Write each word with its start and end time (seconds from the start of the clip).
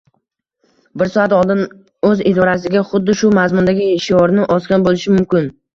bir 1.01 1.11
soat 1.15 1.35
oldin, 1.41 1.61
o‘z 2.09 2.25
idorasiga 2.33 2.85
xuddi 2.93 3.19
shu 3.23 3.33
mazmundagi 3.41 3.93
shiorni 4.09 4.53
osgan 4.59 4.91
bo‘lishi 4.91 5.19
mumkin. 5.21 5.53